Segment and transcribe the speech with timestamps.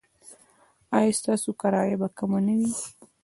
[0.97, 2.71] ایا ستاسو کرایه به کمه نه وي؟